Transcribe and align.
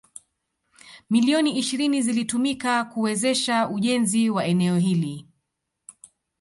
Milioni 1.09 1.57
ishirini 1.57 2.01
zilitumika 2.01 2.83
kuwezesha 2.85 3.69
ujenzi 3.69 4.29
wa 4.29 4.45
eneo 4.45 4.77
hili. 4.77 5.27